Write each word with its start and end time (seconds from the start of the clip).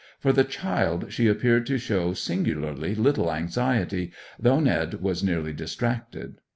For 0.19 0.33
the 0.33 0.43
child 0.43 1.13
she 1.13 1.27
appeared 1.27 1.67
to 1.67 1.77
show 1.77 2.13
singularly 2.13 2.95
little 2.95 3.31
anxiety, 3.31 4.11
though 4.39 4.59
Ned 4.59 4.95
was 4.99 5.23
nearly 5.23 5.53
distracted. 5.53 6.41